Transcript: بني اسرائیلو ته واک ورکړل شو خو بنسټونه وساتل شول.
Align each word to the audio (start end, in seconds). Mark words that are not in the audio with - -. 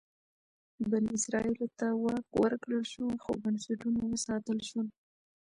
بني 0.89 1.09
اسرائیلو 1.17 1.67
ته 1.79 1.87
واک 2.03 2.25
ورکړل 2.43 2.83
شو 2.93 3.05
خو 3.23 3.31
بنسټونه 3.43 4.01
وساتل 4.11 4.59
شول. 4.69 4.87